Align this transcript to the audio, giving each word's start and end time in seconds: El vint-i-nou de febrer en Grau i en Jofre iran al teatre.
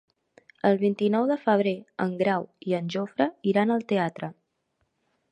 El 0.67 0.77
vint-i-nou 0.83 1.25
de 1.31 1.35
febrer 1.41 1.73
en 2.05 2.15
Grau 2.21 2.47
i 2.69 2.73
en 2.77 2.89
Jofre 2.95 3.27
iran 3.51 3.75
al 3.75 3.85
teatre. 3.93 4.31